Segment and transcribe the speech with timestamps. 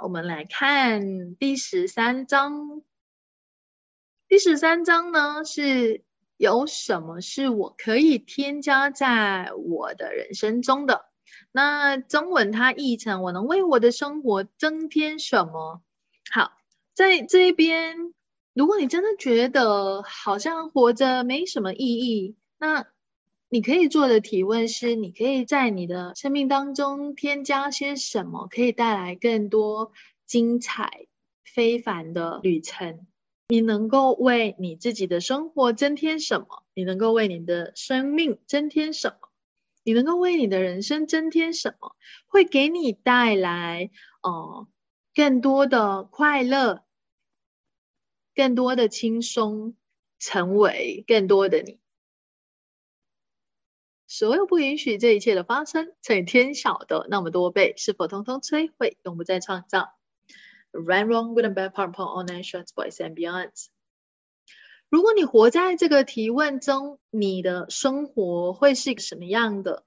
[0.00, 2.82] 我们来看第十三章。
[4.28, 6.04] 第十三章呢，是
[6.36, 11.06] 有什么是我可以添加在我的人生中的？
[11.50, 15.82] 那中文它译成“我能为我的生活增添什么？”
[16.30, 16.52] 好，
[16.94, 18.14] 在这边，
[18.54, 22.86] 如果你真的觉得好像活着没什么意义，那
[23.50, 29.92] 你可以做的提问是：你可以在你的生命当中添加些什么，可以带来更多
[30.26, 31.06] 精彩、
[31.44, 33.06] 非凡的旅程？
[33.48, 36.64] 你能够为你自己的生活增添什么？
[36.74, 39.30] 你能够为你的生命增添什么？
[39.82, 41.96] 你能够为你的人生增添什么？
[42.26, 44.68] 会给你带来哦
[45.14, 46.84] 更多的快乐，
[48.34, 49.74] 更多的轻松，
[50.18, 51.78] 成为更多的你。
[54.10, 59.90] 所有不允许这一切的发生，乘以天晓得那么多倍，是否通通摧毁，永不再创造
[60.72, 63.66] ？Run wrong, good and bad, part, part, all nine shorts, boys and beyonds。
[64.88, 69.84] 如果你活在这个提问中，你的生活会是一个什么样的？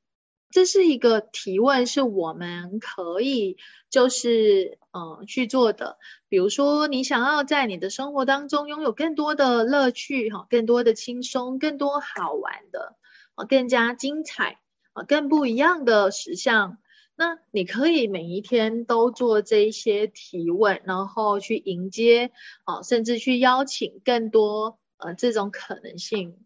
[0.51, 3.57] 这是一个提问，是我们可以
[3.89, 5.97] 就是嗯去做的。
[6.29, 12.97] 比如说，你想要在你的生活当中拥有更多的乐趣，哈，更多的轻松，更多好玩的。
[13.45, 14.59] 更加精彩
[14.93, 16.77] 啊，更不一样的实相。
[17.15, 22.31] 那你可以每一天都做这些提问，然后去迎接
[22.63, 26.37] 啊，甚至去邀请更多呃这种可能性，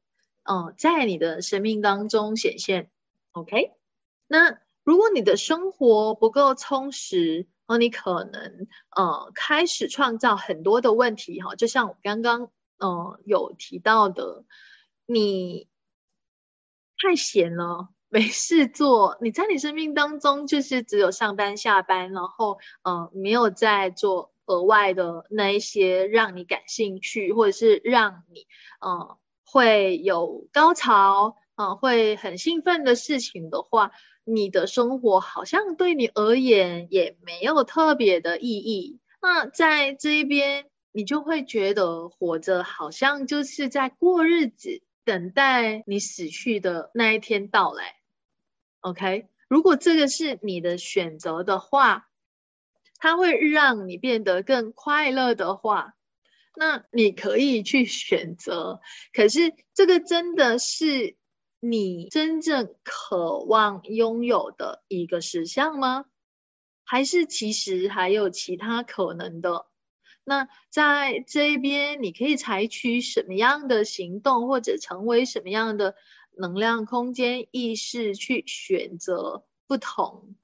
[0.44, 2.90] 嗯，在你的生命当中显现。
[3.32, 3.72] OK，
[4.28, 14.44] 那如果你的生活不够充实，哦，你可能呃开始创造很多的问题哈，就像我刚刚嗯有提到的，
[15.06, 15.70] 你。
[16.98, 19.18] 太闲了，没事做。
[19.22, 28.48] 你在你生命当中就是只有上班下班，然后嗯，没有在做额外的那一些让你感兴趣，或者是让你
[28.80, 33.92] 嗯会有高潮嗯会很兴奋的事情的话，
[34.24, 39.00] 你的生活好像对你而言也没有特别的意义。
[39.22, 44.82] 那在这一边，你就会觉得活着好像就是在过日子。
[45.06, 47.96] 等待你死去的那一天到来
[48.82, 49.30] ，OK？
[49.48, 52.10] 如果这个是你的选择的话，
[52.98, 55.94] 它会让你变得更快乐的话，
[56.56, 58.82] 那你可以去选择。
[59.14, 61.16] 可是，这个真的是
[61.60, 66.06] 你真正渴望拥有的一个实相吗？
[66.84, 69.68] 还是其实还有其他可能的？
[70.28, 75.96] 那在这边，你可以采取什么样的行动，或者成为什么样的
[76.36, 80.36] 能量空间意识，去选择不同，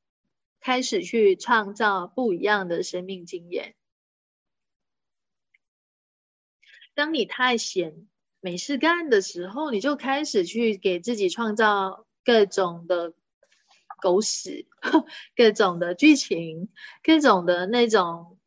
[0.59, 3.73] 开始去创造不一样的生命经验。
[6.93, 8.07] 当你太闲
[8.39, 13.15] 没事干的时候，你就开始去给自己创造各种的
[13.99, 14.67] 狗屎、
[15.35, 16.69] 各种的剧情、
[17.01, 18.37] 各种的那种。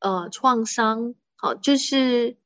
[0.00, 2.36] 呃，创伤好，就是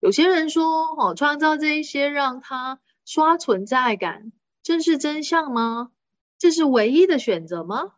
[0.00, 0.64] 有些人说，
[0.98, 5.90] 哦，创造这一些让他刷存在感，这是真相吗？
[6.38, 7.92] 这是唯一的选择吗？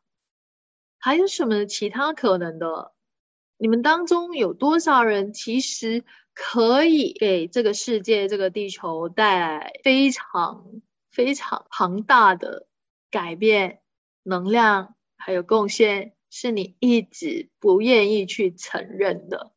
[0.98, 2.92] 还有什么其他可能的？
[3.56, 6.04] 你们当中有多少人其实
[6.34, 10.66] 可以给这个世界、这个地球带来非常
[11.10, 12.66] 非常庞大的
[13.10, 13.80] 改变、
[14.22, 16.14] 能量还有贡献？
[16.36, 19.52] 是你一直不愿意去承认的。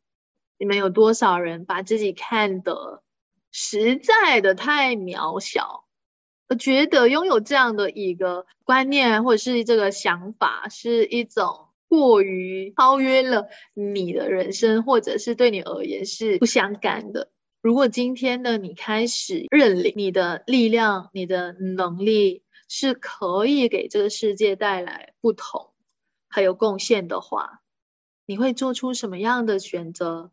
[0.59, 3.01] 你们有多少人把自己看得
[3.51, 5.85] 实在的太渺小？
[6.47, 17.31] 我觉得拥有这样的一个观念或者是这个想法，是一种过于超越了你的人生，或者是对你而言是不相干的。
[17.59, 25.71] 如果今天的你开始认领你的力量、你的能力，是可以给这个世界带来不同。
[26.29, 27.61] 还有贡献的话，
[28.25, 30.31] 你会做出什么样的选择？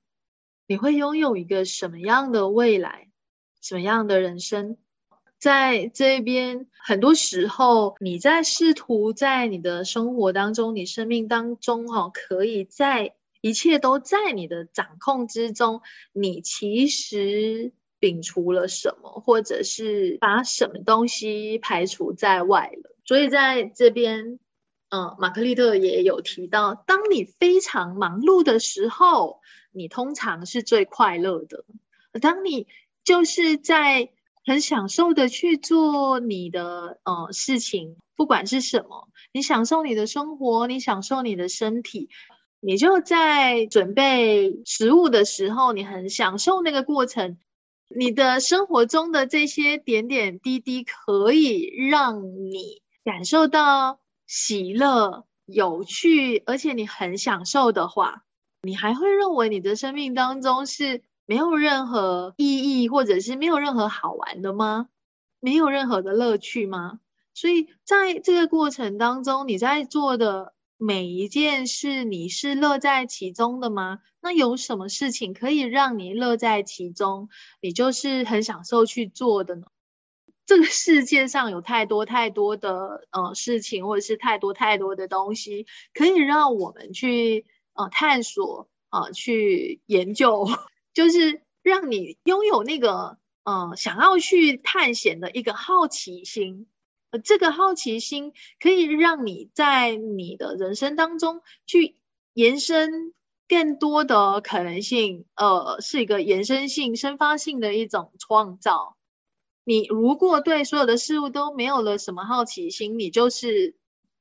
[0.66, 3.10] 你会拥有一个什么样的未来？
[3.60, 4.76] 什么样的人生？
[5.38, 15.82] 在这边，很多时候你在试图在你的生活当中、你生命当中，哈，可以在一切都在你的掌控之中，
[16.12, 22.96] 你其实摒除了什么，或者是把什么东西排除在外了。
[23.04, 24.40] 所以在这边。
[24.90, 29.40] 嗯，玛克丽特也有提到，当你非常忙碌的时候，
[29.72, 31.64] 你通常是最快乐的。
[32.20, 32.68] 当你
[33.02, 34.10] 就是在
[34.46, 42.08] 很享受的去做你的呃事情，不管是什么，你享受你的生活，你享受你的身体，
[42.60, 47.38] 你就在准备食物的时候，你很享受那个过程。
[47.96, 54.00] 你的生活中的这些点点滴滴，可以让你感受到
[54.36, 58.24] 喜乐、有趣，而且你很享受的话，
[58.62, 64.88] 你还会认为你的生命当中是没有任何意义，或者是没有任何好玩的吗？
[65.38, 66.98] 没有任何的乐趣吗？
[67.32, 70.52] 所以在这个过程当中，你在做的。
[70.76, 74.00] 每一件事你是乐在其中的吗？
[74.20, 77.28] 那有什么事情可以让你乐在其中？
[77.60, 79.68] 你就是很享受去做的呢？
[80.46, 90.46] 这个世界上有太多太多的呃事情，或者是太多太多的东西，可以让我们去呃探索啊，去研究，
[90.92, 96.66] 就是让你拥有那个呃想要去探险的一个好奇心。
[97.10, 101.96] 呃这个好奇心可以让你在你的人生当中去
[102.32, 103.14] 延伸
[103.46, 108.96] 更多的可能性，呃，是一个延伸性、生发性的一种创造。
[109.64, 113.74] 你如果对所有的事物都没有了什么好奇心，你就是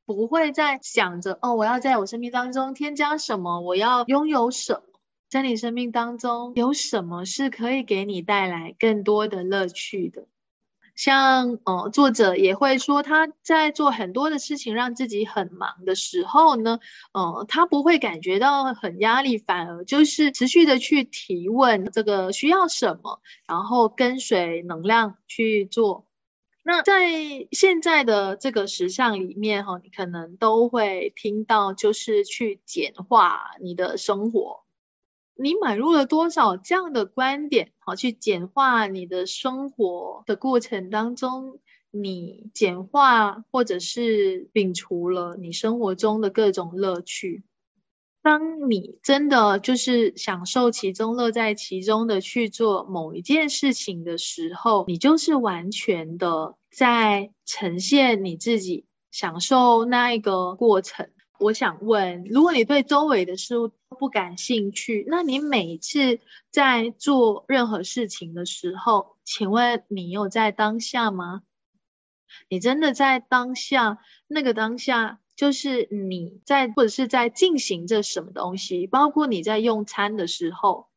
[0.06, 5.00] 不会再想着哦，我要在我生命当中添加什么，我要拥有什么，
[5.30, 10.28] 在你生命当中有什么是可以给你带来更多的乐趣的。
[10.96, 16.80] 像呃，作者也会说，他在做很多的事情，让自己很忙的时候呢，
[17.14, 26.06] 呃，他不会感觉到很压力，反而就是持续的去提问这个需要什么，然后跟随能量去做。
[26.66, 27.10] 那在
[27.52, 34.63] 现在的这个时尚里面，哈，你可能都会听到，就是去简化你的生活。
[35.36, 37.72] 你买入了多少这样的观点？
[37.80, 41.60] 好，去简化你的生活的过程当中，
[41.90, 47.44] 你简化或者是摒除了你生活中的各种乐趣。
[48.22, 61.10] 当你真的就是享受其中、乐在其中的去做某一件事情的时候，你就是完全的在呈现你自己，享受那一个过程。
[61.44, 63.70] 我想问，如果你对周围的事物
[64.00, 71.44] 不感兴趣，那你每次在做任何事情的时候，请问你有在当下吗？
[72.48, 74.00] 你真的在当下？
[74.28, 78.88] 那个当下就是你在或者是在进行着什么东西？
[78.88, 80.88] 包括你在用餐的时候，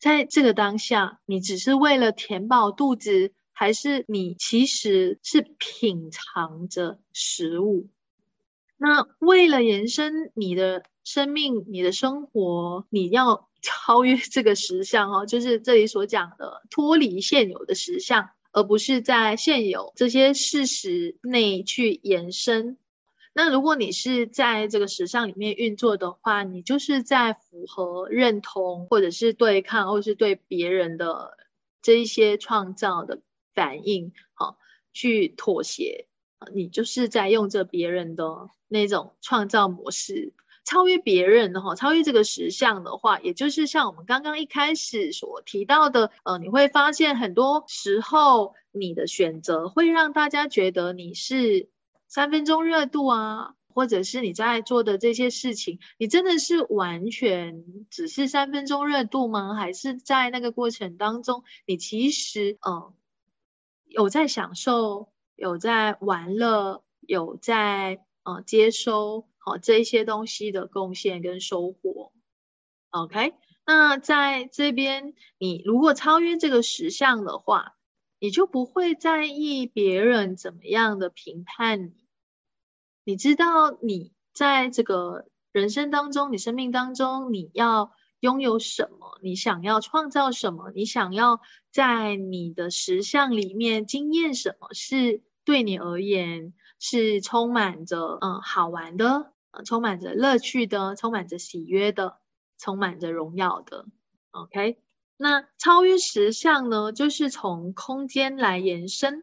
[0.00, 7.90] 在这个当下，你只是为了填饱肚子，还是你其实是品尝着食物？
[8.86, 22.76] 那为了延伸你的生命、你的生活，你要超越这个实相哦，就是这里所讲的脱离现有的实相，而不是在现有这些事实内去延伸。
[23.32, 31.38] 那如果你是在这个实相里面运作的话，你就是在符合认同，或者是对抗，或是对别人的
[31.80, 33.22] 这一些创造的
[33.54, 34.58] 反应，好
[34.92, 36.06] 去妥协。
[36.52, 40.32] 你就是在用着别人的那种创造模式，
[40.64, 51.68] 超越别人的哈，超越这个实相的话，也就是像我们刚刚一开始所提到的，呃，你会发现很多时候你的选择会让大家觉得你是
[52.08, 59.54] 三分钟热度啊，或者是你在做的这些事情，你真的是完全只是三分钟热度吗？
[59.54, 62.92] 还是在那个过程当中，你其实嗯
[63.86, 65.08] 有在享受？
[65.36, 72.12] 有在玩乐，有在呃接收好这一些东西的贡献跟收获。
[72.90, 73.34] OK，
[73.66, 77.74] 那在这边，你如果超越这个实相的话，
[78.18, 81.94] 你就不会在意别人怎么样的评判你。
[83.04, 87.92] 你知道你在这个人生当中，你生命当中，你要
[88.24, 89.18] 拥有什么？
[89.20, 90.72] 你想要创造什么？
[90.74, 94.68] 你想要在你的实相里面经验什么？
[94.72, 95.20] 是。
[95.46, 99.30] 对你而言是充满着嗯好玩的，
[99.66, 102.16] 充满着乐趣的，充满着喜悦的，
[102.56, 103.84] 充满着荣耀的。
[104.30, 104.78] OK，
[105.18, 109.22] 那超越实相呢，就是从空间来延伸，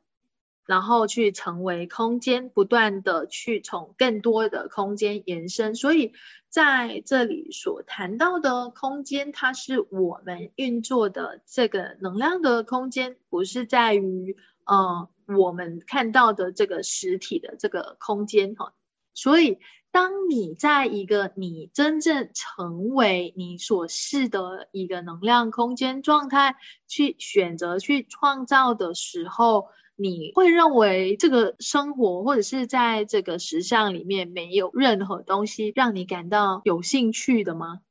[0.67, 5.73] 然后去成为空间，不断的去从更多的空间延伸。
[5.73, 6.13] 所以
[6.51, 15.09] 在这里所谈到的空间，它是我们运作的这个能量的空间，不是在于呃。
[15.37, 18.73] 我们看到的这个实体的这个空间哈，
[19.13, 29.69] 所以当你在一个你真正成为你所示的一个能量空间状态，去选择去创造的时候，
[30.01, 37.81] 你会认为这个生活或者是在这个实相里面没有任何东西让你感到有兴趣的吗？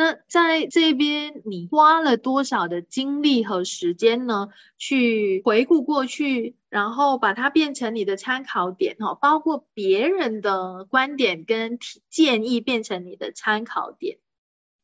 [0.00, 4.48] 那在这边，你花了多少的精力和时间呢？
[4.78, 14.18] 去回顾过去，然后把它变成你的参考点哈，包括别人的观点跟建议变成你的参考点，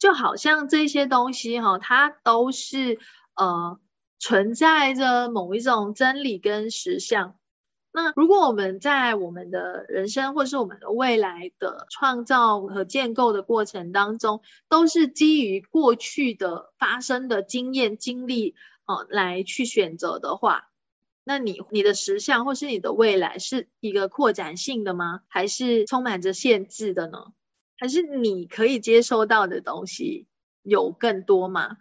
[0.01, 2.99] 就好像这些东西哈，它都是
[3.37, 3.79] 呃
[4.25, 7.37] 存在着某一种真理跟实相。
[7.93, 14.41] 那如果我们在我们的人生或是我们的未来的创造和建构的过程当中，
[14.71, 18.55] 都是基于过去的发生的经验经历
[18.87, 20.71] 哦来去选择的话，
[21.23, 25.21] 那你你的实相或是你的未来是一个扩展性的吗？
[25.29, 27.35] 还是充满着限制的呢？
[27.77, 30.27] 还是你可以接收到的东西
[30.63, 31.77] 有更多吗？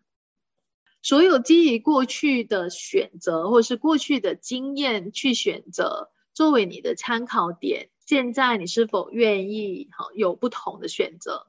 [1.04, 11.48] 所有基于过去的选择，或是过去的经验去选择作为你的参考点，现在你是否愿意哈有不同的选择？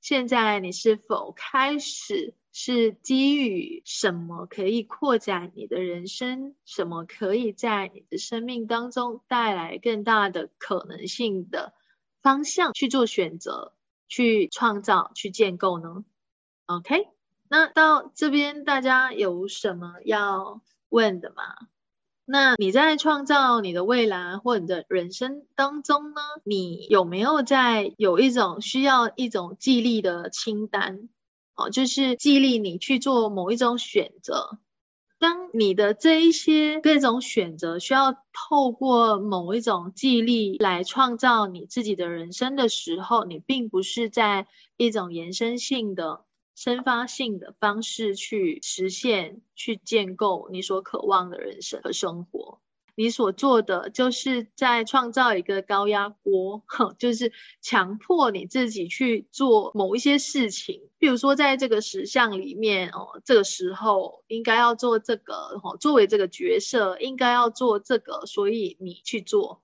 [0.00, 11.72] 现在你是否开始是基于什么可以扩展你的人生，什么可以在你的生命当中带来更大的可能性的
[12.20, 13.74] 方向去做选择，
[14.08, 16.04] 去创造，去建构呢
[16.66, 17.17] ？OK。
[17.50, 21.44] 那到这边，大家有什么要问的吗？
[22.30, 26.20] 那你在创造你的未来或你的人生当中呢？
[26.44, 31.08] 你有没有在有一种需要一种激励的清单？
[31.54, 34.58] 哦，就是激励你去做某一种选择。
[35.18, 46.26] 当你的这一些各种选择需要透过某一种激励来创造你自己的人生的时候，你并不是在一种延伸性的。
[46.60, 52.60] 生发性的方式去实现、去建构你所渴望的人生和生活。
[52.96, 56.64] 你所做的就是在创造一个高压锅，
[56.98, 60.90] 就是强迫你自己去做某一些事情。
[60.98, 69.62] 比如说，在这个实相里面，哦，这个时候应该要做这个，哦，作为这个角色应该要做这个，所以你去做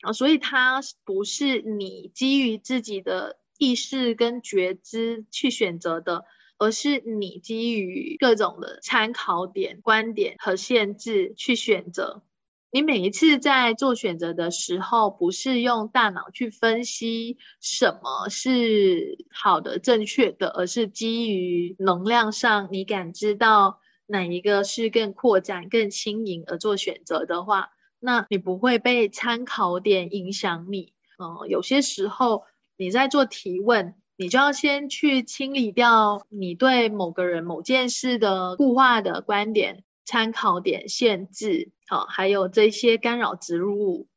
[0.00, 0.14] 啊。
[0.14, 3.38] 所以它不是你基于自己的。
[3.58, 6.24] 意识跟觉知去选择的，
[6.58, 12.22] 而是你基于各种的参考点、观点和限制去选择。
[12.70, 30.92] 你每一次在做选择的时候，不是用大脑去分析什么是好的、正确的，而是基于能量上你感知到哪一个是更扩展、更轻盈而做选择的话，那你不会被参考点影响你。
[31.18, 32.42] 嗯，有些时候。
[32.76, 44.08] 你在做提问，你就要先去清理掉你对某个人、某件事的固化的观点、参考点、限制，好，还有这些干扰植入物，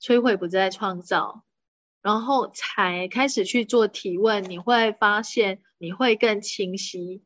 [0.00, 1.44] 摧毁不再创造，
[2.00, 4.48] 然后才开始去做提问。
[4.48, 7.22] 你会发现你会更清晰。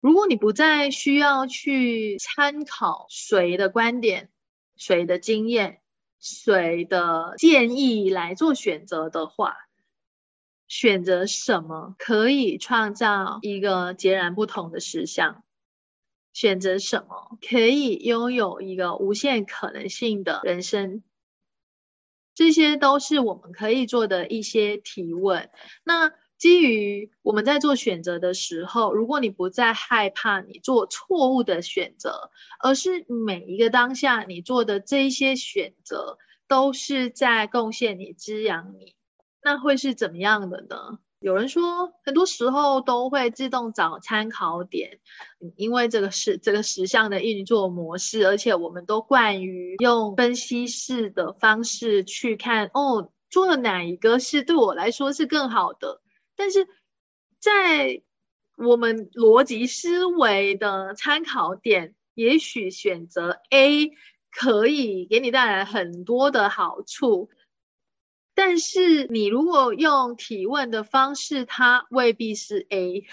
[0.00, 4.30] 如果你不再需要去参考谁的观点、
[4.76, 5.80] 谁的经验、
[6.20, 9.56] 谁的建议来做选择的话，
[10.70, 15.42] 选择什么可以创造一个截然不同的实相？
[16.32, 21.02] 选择什么可以拥有一个无限可能性的人生？
[22.36, 25.50] 这些都是我们可以做的一些提问。
[25.82, 38.94] 那基于我们在做选择的时候，如果你不再害怕你做错误的选择，而是每一个当下你做的这一些选择都是在贡献你、滋养你。
[39.42, 40.98] 那会是怎么样的呢？
[41.20, 45.00] 有人说，很多时候都会自动找参考点，
[45.54, 56.00] 因为这个是这个实相的运作模式，而且我们都惯于用分析式的方式去看，哦，做了哪一个是对我来说是更好的？
[56.36, 56.66] 但是
[57.38, 58.02] 在
[58.56, 63.90] 我们逻辑思维的参考点，也许选择 A
[64.30, 67.28] 可以给你带来很多的好处。
[68.34, 73.04] 但是你如果用提问的方式，它未必是 A。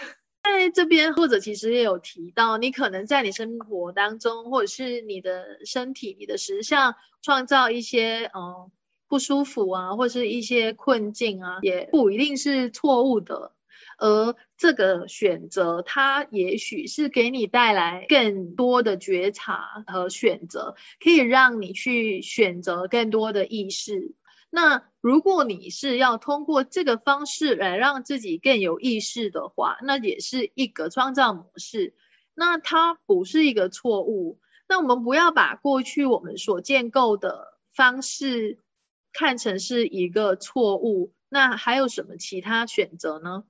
[0.44, 8.72] 在这边，或者其实也有提到，你可能在你生活当中，或者是你的身体、你的实相，创造一些嗯
[9.10, 13.52] 不舒服啊，或者是一些困境啊，也不一定是错误的。
[14.00, 24.14] 而这个选择，它也许是给你带来更多的觉察和选择，可以让你去选择更多的意识。
[24.50, 31.94] 那如果你是要通过这个方式来让自己更有意识的话，那也是一个创造模式。
[32.34, 38.60] 那它不是一个错误，那我们不要把过去我们所建构的方式
[39.12, 43.44] 看成是一个错误，那还有什么其他选择呢？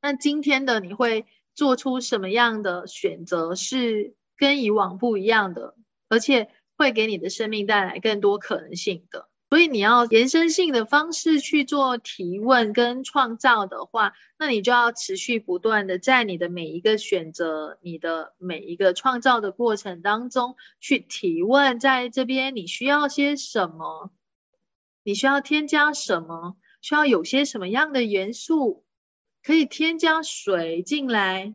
[0.00, 5.76] 那今天的你会做出什么样的选择是跟以往不一样的，
[6.08, 9.28] 而且会给你的生命带来更多可能性的？
[9.50, 24.10] 所以你要延伸性的方式去做提问跟创造的话，那你就要持续不断的在你的每一个选择、你的每一个创造的过程当中去提问，在这边你需要些什么？
[25.04, 26.56] 你需要添加什么？
[26.80, 28.84] 需要有些什么样的元素？
[29.44, 31.54] 可以添加水进来，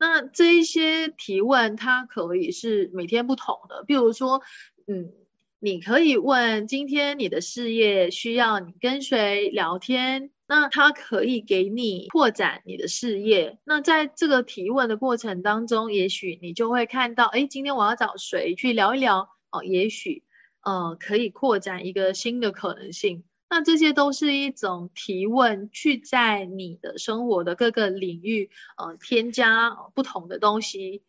[0.00, 3.84] 那这一些提问它可以是每天不同的。
[3.86, 4.40] 比如说，
[4.88, 5.12] 嗯，
[5.58, 13.58] 你可以问今天你的事业需要你跟谁聊天，那它可以给你扩展你的事业。
[13.64, 19.62] 那在这个提问的过程当中，也许你就会看到，哎，今天我要找谁去聊一聊哦？
[19.62, 20.24] 也许，
[20.62, 23.24] 呃，可以扩展一个新的可能性。
[23.50, 31.02] 那这些都是一种提问，去在你的生活的各个领域，呃，添加不同的东西，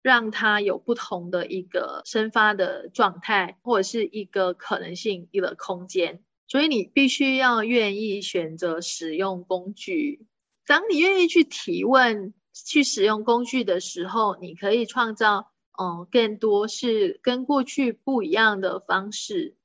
[0.00, 6.22] 让它有不同的一个生发的状态，或者是一个可能性，一个空间。
[6.46, 10.24] 所以你必须要愿意选择使用工具。
[10.66, 19.57] 当你愿意去提问、去使用工具的时候，你可以创造，嗯，更多是跟过去不一样的方式。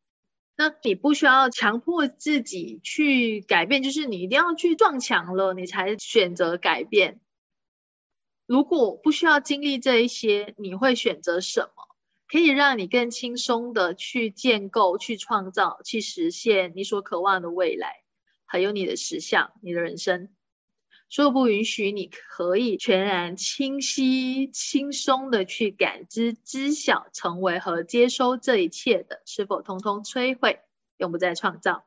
[0.56, 7.20] 那你不需要强迫自己去改变，就是你一定要去撞墙了，你才选择改变。
[8.46, 11.96] 如果不需要经历这一些，你会选择什么？
[12.28, 18.04] 可以让你更轻松的去建构、去创造、去实现你所渴望的未来，
[18.46, 20.30] 还有你的实相、你的人生。
[21.14, 30.62] 说不允许你可以全然清晰、轻松的去感知、知晓、成为和接收这一切的，是否通通摧毁，
[30.98, 31.86] 永不再创造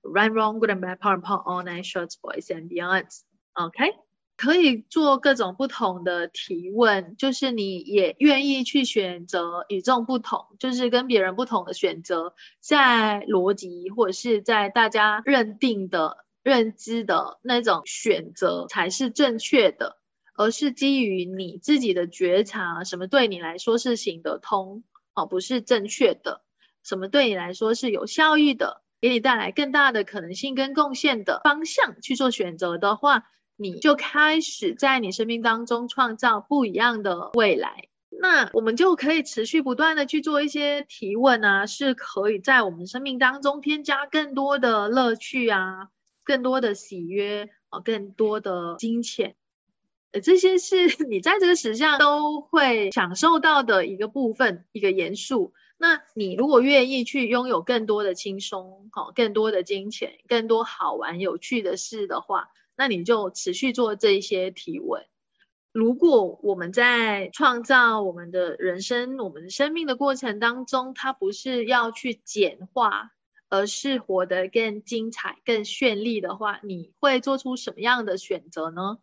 [0.00, 3.24] ？Right, wrong, good and bad, power, power, all night, shorts, boys and beyonds.
[3.52, 3.92] OK，
[4.38, 16.24] 可以做各种不同的提问，就是你也愿意去选择与众不同，就是跟别人不同的选择，在逻辑或者是在大家认定的。
[16.42, 19.98] 认知的那种选择才是正确的，
[20.34, 26.42] 而是基于你自己的觉察，什么对你来说是行得通，哦，不是正确的；
[26.82, 33.24] 什么对你来说是有效益的，给你带来更大的可能性跟贡献的方向去做选择的话，
[33.56, 37.88] 你就开始在你生命当中创造不一样的未来。
[38.08, 45.88] 那我们就可以持续不断的去做一些提问啊，是可以在我们生命当中添加更多的乐趣啊。
[46.24, 49.36] 更多的喜悦啊，更多的金钱，
[50.12, 55.52] 呃，这些是 你在这个实相都会享受到的一个部分，一个元素。
[55.76, 65.06] 那你如果愿意去拥有更多的轻松，好，更多的金钱，更多好玩有趣的事的话，那你就持续做这些提问。
[65.72, 73.12] 如果我们在创造我们的人生、我们生命的过程当中，它不是要去简化。
[73.50, 78.98] 而是活得更精彩、更绚丽的话，你会做出什么样的选择呢？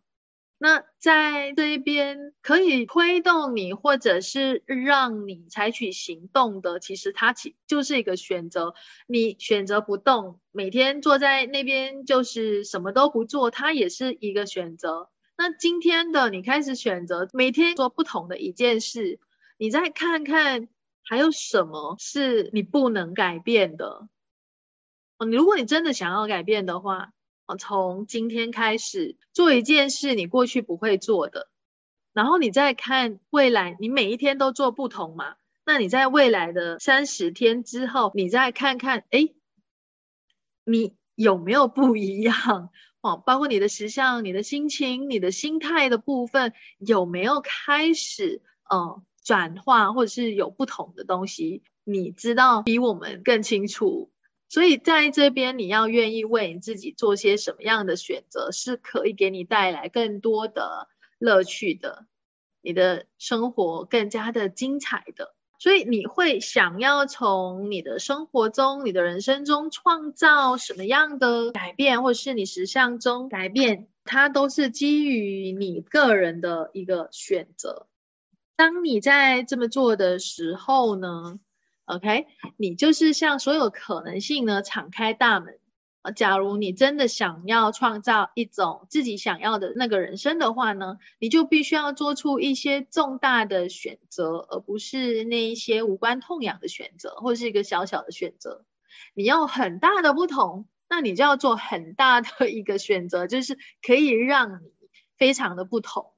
[0.60, 8.74] 那在这一边可以推动你，或者是让你采取行动的，其实它其就是一个选择。
[9.06, 15.10] 你选择不动，每天坐在那边就是什么都不做，它也是一个选择。
[15.36, 19.20] 那今天的你开始选择每天做不同的一件事，
[19.58, 20.68] 你再看看
[21.04, 24.08] 还有什么是你不能改变的。
[25.18, 27.12] 哦，你如果你真的想要改变的话，
[27.46, 31.48] 哦，从今天开始做一件事你过去不会做的，
[32.12, 35.34] 然后你再看未来，你每一天都做不同嘛？
[35.64, 39.28] 那你在未来的三十天之后，你再看看，哎，
[40.64, 42.70] 你有没有不一样？
[43.00, 48.40] 哦，包括你的时相、你的心情、你的心态的部分，有没有开始
[48.72, 51.62] 嗯转化，或者是有不同的东西？
[51.84, 54.10] 你知道比我们更清楚。
[54.48, 62.06] 所以在这边，你要愿意为你自己做些什么样的选择，是可以给你带来更多的乐趣的，
[62.62, 65.34] 你的生活更加的精彩的。
[65.60, 77.88] 所以你会想要从你的生活中、你的人生中创造什么样的改变，或是你实相中改变，它都是基于你个人的一个选择。
[78.54, 81.40] 当你在这么做的时候呢
[81.88, 82.26] ？OK，
[82.58, 85.58] 你就是向所有可能性呢敞开大门，
[86.14, 98.64] 假如你真的想要创造一种自己想要的那个人生的话呢，你就必须要做出一些重大的选择，而不是那一些无关痛痒的选择，或是一个小小的选择。
[99.14, 104.70] 你要很大的不同，那你就要做很大的一个选择，就是可以让你
[105.16, 106.12] 非常的不同。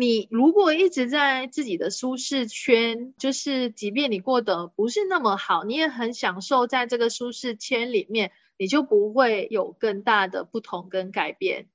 [0.00, 11.68] 你如果一直在自己的舒适圈，就是即便你过得不是那么好，你也很享受在这个舒适圈里面，你就不会有更大的不同跟改变。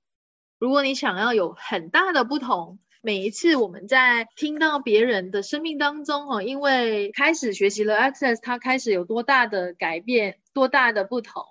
[0.57, 11.43] 如果你想要有很大的不同，每一次我们在听到别人的生命当中，哦，因为开始学习了 Access，它开始有多大的改变，多大的不同，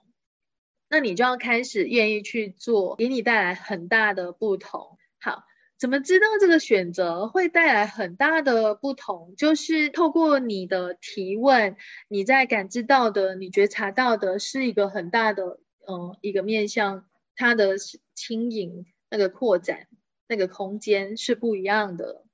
[0.90, 4.98] 那你就要开始愿意去做，给你带来很大的不同。
[5.20, 5.44] 好。
[5.84, 9.34] 怎么知道这个选择会带来很大的不同？
[9.36, 11.76] 就是透过你的提问，
[12.08, 17.04] 你在感知到的，你觉察到的是一个很大的，嗯，一个面向，
[17.36, 17.76] 它的
[18.14, 19.86] 轻盈、那个扩展、
[20.26, 22.24] 那个空间是不一样的。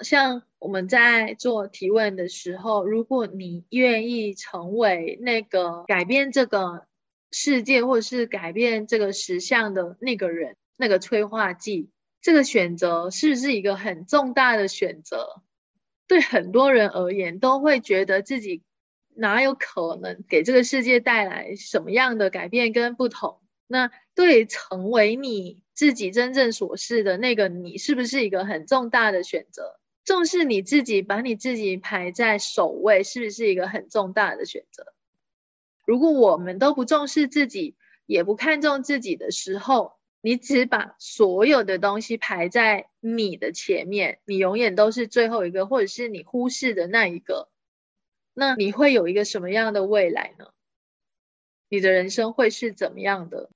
[0.00, 6.86] 像我们在做提问的时候，如果你愿意成为那个改变这个
[7.30, 11.90] 世界，或者是改变这个实相的那个人，那个催化剂。
[12.20, 15.42] 这个选择是不是一个很重大的选择？
[16.06, 18.62] 对很多人而言，都会觉得自己
[19.14, 23.40] 哪有可能给这个世界带来什么样的改变跟不同？
[23.66, 29.78] 那对成为你自己真正所是的那个你，是不是一个很重大的选择？
[30.04, 34.92] 重视你自己，把你自己排在首位，是不是一个很重大的选择？
[35.86, 47.48] 如果我们都不重视自己，也不看重自己的时候，你只把所有的东西排在你的前面，你永远都是最后一个，或者是你忽视的那一个。
[48.34, 50.46] 那你会有一个什么样的未来呢？
[51.68, 53.50] 你的人生会是怎么样的？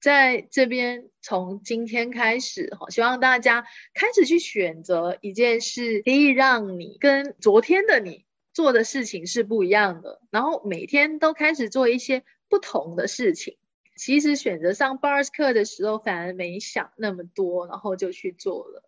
[0.00, 13.58] 在这边，从今天开始，哈，希望大家开始去选择一件事，可以让你跟昨天的你做的事情是不一样的，然后每天都开始做一些不同的事情。
[13.96, 18.82] 其实选择上 Bars 课的时候，反而没想那么多，然后就去做了。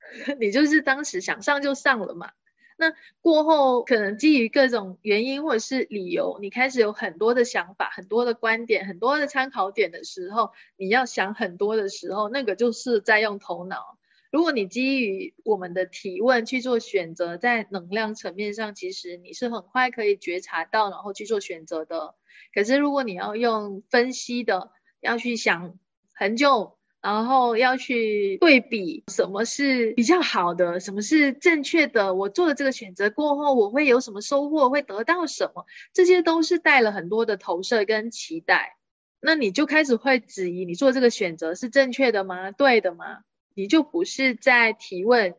[0.40, 2.32] 你就是当时想上就上了嘛。
[2.76, 13.98] 那过后可能基于各种原因或者是理由，你开始有很多的想法、很多的观点、很多的参考点的时候，你要想很多的时候，那个就是在用头脑。
[14.32, 22.14] 如果你基于我们的提问去做选择，在能量层面上，其实你是很快可以觉察到，然后去做选择的。
[22.54, 25.78] 可是如果你要用分析的，要去想
[26.14, 38.76] 很久，然后要去对比什么是比较好的，什么是正确的，我做了这个选择过后，我会有什么收获，会得到什么，这些都是带了很多的投射跟期待。
[39.20, 42.50] 那你就开始会质疑，你做这个选择是正确的吗？
[42.52, 43.20] 对的吗？
[43.54, 45.34] 你就不是在提问、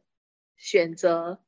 [0.55, 1.39] 选择、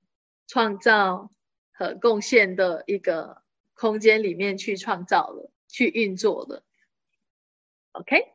[0.47, 1.29] 创造
[1.71, 3.42] 和贡献的一个
[3.73, 6.63] 空间里面去创造了、去运作了。
[7.91, 8.27] OK，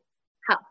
[0.47, 0.63] 好，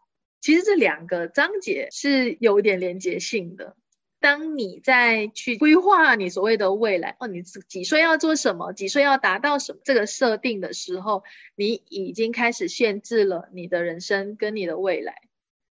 [0.41, 3.75] 其实这两个章节是有点连结性的。
[4.19, 11.23] 当你在去规划你所谓的未来哦，你几岁要做什么，几岁要达到什么这个设定的时候，
[11.56, 15.21] 你已经开始限制了你的人生跟你的未来。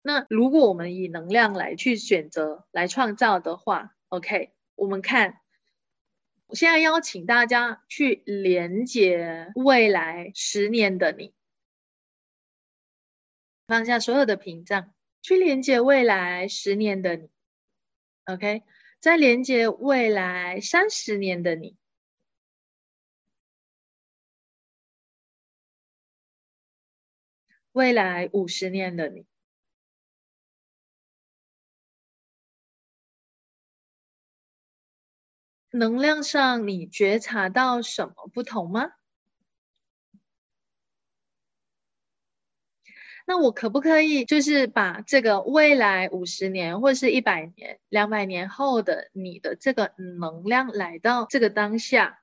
[0.00, 5.40] 那如果我们以能量来去选择来创造的话，OK，我们看，
[6.46, 11.34] 我现在邀请大家去连接未来十年的你，
[13.66, 17.28] 放下所有的屏障，去连接未来十年的你
[18.26, 18.62] ，OK，
[19.00, 21.76] 再连接未来三十年的你，
[27.72, 29.26] 未来五十年的你。
[35.78, 38.92] 能量上，你觉察到什么不同吗？
[43.28, 52.20] 那我可不可以就是把这个未来五十年或是一百年、两百年后的你的这个能量来到这个当下，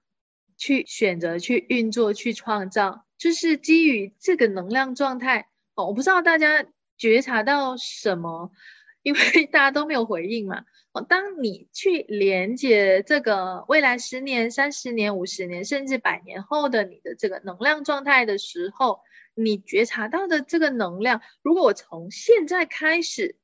[0.56, 5.88] 去选择、去运作、去创造，就是基于这个能量状态哦。
[5.88, 6.66] 我不知道大家
[6.98, 8.54] 觉察到什么，
[9.02, 9.20] 因为
[9.52, 10.64] 大家都没有回应嘛。
[10.94, 19.00] 哦，当你去连接这个未来十年、三十年、五十年，甚至百年后的你的这个能量状态的时候，
[19.34, 23.38] 你觉察到的这个能量，如果我从现在开始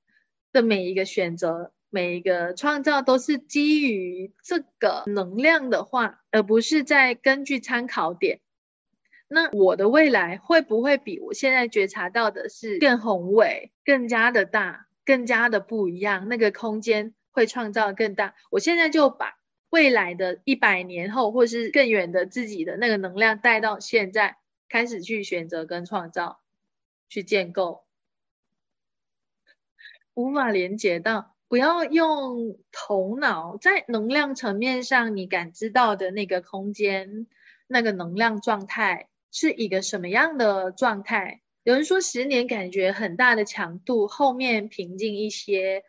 [0.52, 8.42] 的每一个选择、每一个创造都是基于这个能量的话，而不是在根据参考点，
[9.28, 16.28] 那我的未来会不会比我现在觉察到的是更宏伟、更加的大、更加的不一样？
[16.28, 18.36] 那个空间会创造更大。
[18.52, 24.36] 我现在就把未来的一百年后，或是更远的自己的那个能量带到现在，
[24.68, 26.42] 开始去选择跟创造，
[27.08, 27.86] 去建构。
[30.14, 37.26] 无法连接到，不要用头脑，在能量层面上你感知到的那个空间、
[37.68, 39.08] 那个能量状态。
[39.32, 41.42] 是一个什么样的状态？
[41.62, 45.84] 有人说十年感觉很大的强度，后面平静一些，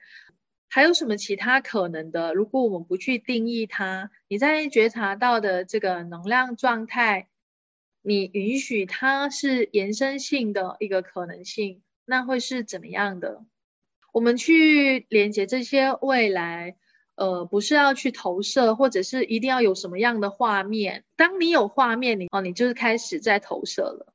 [0.70, 2.32] 还有什么其他可能的？
[2.32, 7.28] 如果我们不去定义它，你在觉察到的这个能量状态，
[8.00, 13.44] 你允许它是延伸性的一个可能性，那会是怎么样的？
[14.12, 16.76] 我们去连接这些未来。
[17.16, 21.04] 呃，不是要去投射，或者是一定要有什么样的画面。
[21.16, 24.14] 当你有画面，你哦，你就是开始在投射了，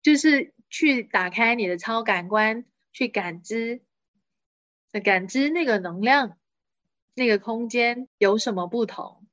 [0.00, 3.82] 就是去打开你的超感官，去感知，
[4.98, 6.36] 感知那个能量，
[7.14, 9.24] 那个空间有什么不同。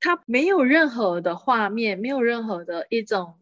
[0.00, 3.40] 它没有任何的画面，没有任何的一种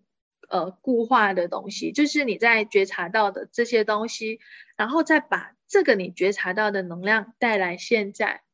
[0.49, 4.39] 呃固化的东西，就是你在觉察到的这些东西，
[4.77, 5.57] 然后再把。
[5.67, 8.45] 这个你觉察到的能量带来现在，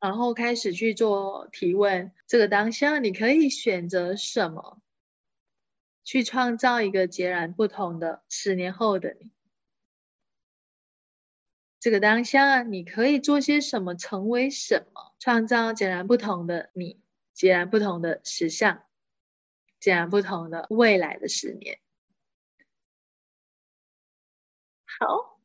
[0.00, 2.12] 然后开始去做提问。
[2.26, 4.81] 这个当下你可以选择什么，
[6.04, 9.30] 去创造一个截然不同的十年后的你。
[11.80, 17.00] 这个当下你可以做些什么，成为什么，创造截然不同的你，
[17.32, 18.84] 截然不同的实相，
[19.80, 21.80] 截然不同的未来的十年。
[24.84, 25.40] 好，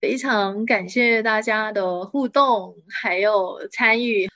[0.00, 4.30] 非常感谢大家的互动还有参与，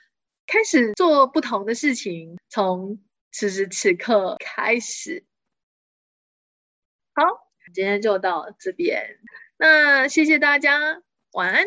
[0.45, 3.03] 开始做不同的事情，从
[3.37, 5.25] 此时此刻开始。
[7.13, 9.19] 好，今天就到这边，
[9.57, 11.01] 那谢谢大家，
[11.33, 11.65] 晚安。